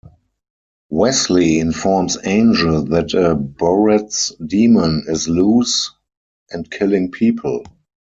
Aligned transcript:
Wesley 0.89 1.59
informs 1.59 2.17
Angel 2.25 2.81
that 2.85 3.13
a 3.13 3.35
Boretz 3.35 4.31
demon 4.43 5.03
is 5.07 5.27
loose 5.29 5.91
and 6.49 6.71
killing 6.71 7.11
people. 7.11 7.63